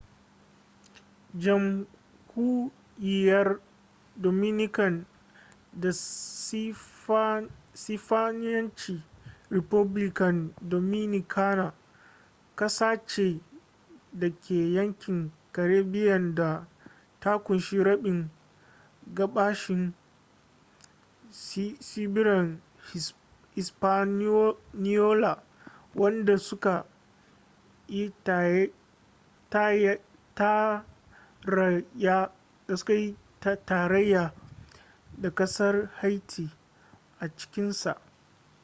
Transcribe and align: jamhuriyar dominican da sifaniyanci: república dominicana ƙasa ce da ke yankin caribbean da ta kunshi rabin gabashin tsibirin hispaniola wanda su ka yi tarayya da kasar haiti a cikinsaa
jamhuriyar 1.43 3.49
dominican 4.23 4.95
da 5.81 5.91
sifaniyanci: 7.73 9.03
república 9.49 10.31
dominicana 10.61 11.73
ƙasa 12.55 13.05
ce 13.07 13.39
da 14.13 14.29
ke 14.29 14.71
yankin 14.73 15.31
caribbean 15.53 16.35
da 16.35 16.67
ta 17.19 17.37
kunshi 17.37 17.79
rabin 17.83 18.29
gabashin 19.15 19.93
tsibirin 21.31 22.61
hispaniola 23.55 25.43
wanda 25.95 26.37
su 26.37 26.59
ka 26.59 26.85
yi 27.87 28.13
tarayya 33.65 34.33
da 35.17 35.29
kasar 35.35 35.89
haiti 36.01 36.49
a 37.19 37.27
cikinsaa 37.35 38.01